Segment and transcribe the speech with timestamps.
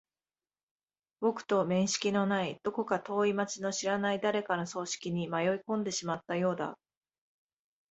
[1.19, 6.79] 僕と面識のない、どこか遠い街の知らない誰かの葬式に迷い込んでしまったようだ。